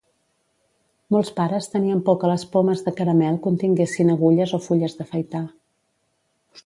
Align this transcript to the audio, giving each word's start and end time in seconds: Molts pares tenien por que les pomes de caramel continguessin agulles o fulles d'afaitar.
Molts 1.15 1.29
pares 1.39 1.67
tenien 1.73 2.01
por 2.07 2.17
que 2.23 2.31
les 2.31 2.45
pomes 2.55 2.81
de 2.87 2.95
caramel 3.01 3.37
continguessin 3.47 4.11
agulles 4.15 4.55
o 4.59 4.61
fulles 4.69 4.97
d'afaitar. 5.03 5.47